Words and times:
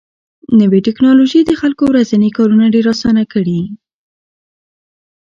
نوې 0.59 0.79
ټکنالوژي 0.87 1.41
د 1.45 1.51
خلکو 1.61 1.83
ورځني 1.87 2.29
کارونه 2.37 2.65
ډېر 2.75 2.85
اسانه 2.93 3.23
کړي 3.33 3.61